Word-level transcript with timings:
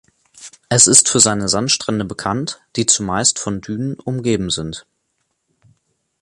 Es 0.67 0.87
ist 0.87 1.09
für 1.09 1.19
seine 1.19 1.47
Sandstrände 1.47 2.05
bekannt, 2.05 2.59
die 2.75 2.87
zumeist 2.87 3.37
von 3.37 3.61
Dünen 3.61 3.99
umgeben 3.99 4.49
sind. 4.49 4.87